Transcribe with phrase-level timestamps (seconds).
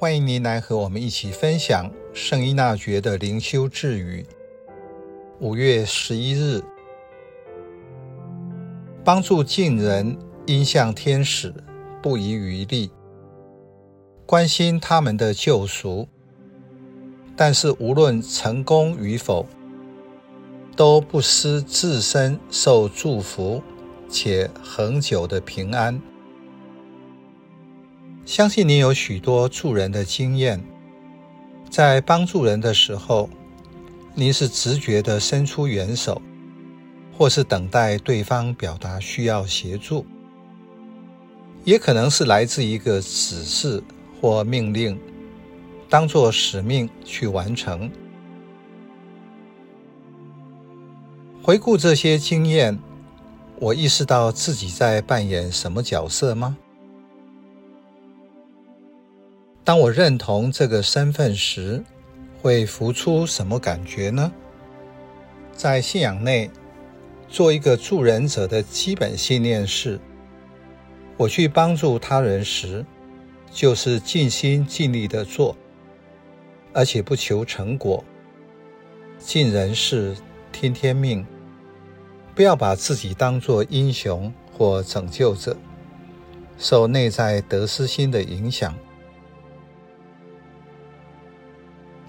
[0.00, 4.24] 欢迎您来和我们一起分享圣依纳爵的灵修智语。
[5.40, 6.62] 五月十一日，
[9.02, 10.16] 帮助近人
[10.46, 11.52] 应像天使，
[12.00, 12.92] 不遗余力，
[14.24, 16.06] 关心他们的救赎。
[17.34, 19.46] 但是无论成功与否，
[20.76, 23.60] 都不失自身受祝福
[24.08, 26.00] 且恒久的平安。
[28.28, 30.62] 相信你有许多助人的经验，
[31.70, 33.26] 在帮助人的时候，
[34.14, 36.20] 你是直觉地伸出援手，
[37.16, 40.04] 或是等待对方表达需要协助，
[41.64, 43.82] 也可能是来自一个指示
[44.20, 45.00] 或命令，
[45.88, 47.90] 当作使命去完成。
[51.42, 52.78] 回顾这些经验，
[53.58, 56.58] 我意识到自己在扮演什么角色吗？
[59.68, 61.84] 当我认同这个身份时，
[62.40, 64.32] 会浮出什么感觉呢？
[65.52, 66.50] 在信仰内，
[67.28, 70.00] 做一个助人者的基本信念是：
[71.18, 72.82] 我去帮助他人时，
[73.52, 75.54] 就是尽心尽力的做，
[76.72, 78.02] 而且不求成果。
[79.18, 80.16] 尽人事，
[80.50, 81.26] 听天命。
[82.34, 85.54] 不要把自己当作英雄或拯救者，
[86.56, 88.74] 受内在得失心的影响。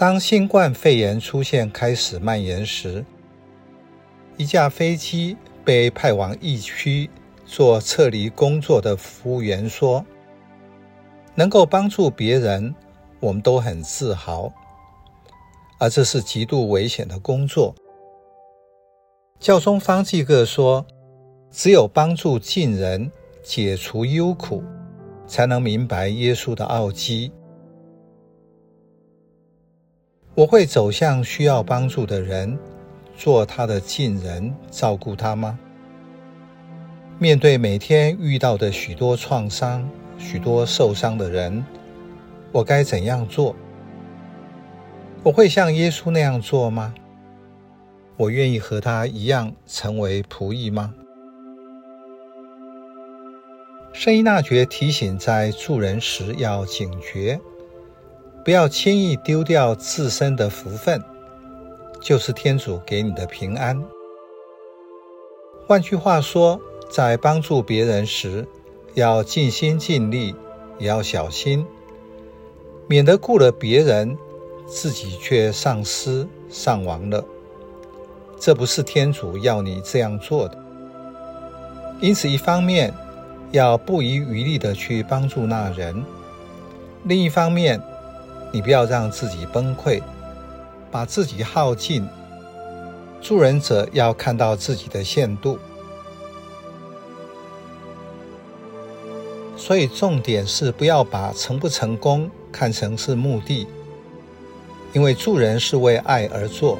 [0.00, 3.04] 当新冠肺炎出现、开始蔓延时，
[4.38, 7.10] 一架飞机被派往疫区
[7.44, 10.02] 做撤离工作的服务员说
[11.36, 12.74] ：“能够帮助别人，
[13.20, 14.50] 我们都很自豪，
[15.78, 17.74] 而这是极度危险的工作。”
[19.38, 20.86] 教宗方济各说
[21.52, 23.12] ：“只有帮助近人，
[23.42, 24.64] 解除忧苦，
[25.26, 27.30] 才能明白耶稣的奥迹。”
[30.36, 32.56] 我会走向需要帮助的人，
[33.16, 35.58] 做他的近人，照顾他吗？
[37.18, 39.86] 面对每天遇到的许多创伤、
[40.18, 41.64] 许多受伤的人，
[42.52, 43.54] 我该怎样做？
[45.22, 46.94] 我会像耶稣那样做吗？
[48.16, 50.94] 我愿意和他一样成为仆役吗？
[53.92, 57.38] 圣依纳爵提醒，在助人时要警觉。
[58.44, 61.02] 不要轻易丢掉自身的福分，
[62.00, 63.82] 就是天主给你的平安。
[65.66, 68.46] 换句话说，在帮助别人时，
[68.94, 70.34] 要尽心尽力，
[70.78, 71.64] 也要小心，
[72.88, 74.16] 免得顾了别人，
[74.66, 77.22] 自己却丧失丧亡了。
[78.38, 80.58] 这不是天主要你这样做的。
[82.00, 82.92] 因此，一方面
[83.52, 86.02] 要不遗余力地去帮助那人，
[87.04, 87.80] 另一方面，
[88.52, 90.02] 你不要让自己崩溃，
[90.90, 92.08] 把自己耗尽。
[93.22, 95.58] 助人者要看到自己的限度，
[99.58, 103.66] 所以重点是不要把成不成功看成是目的，
[104.94, 106.78] 因为助人是为爱而做，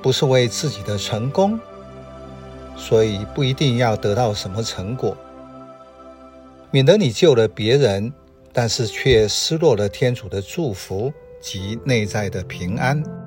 [0.00, 1.60] 不是为自己的成功，
[2.74, 5.14] 所以不一定要得到什么成果，
[6.70, 8.10] 免得你救了别人。
[8.52, 13.19] 但是却失落了天主的祝福及内在的平安。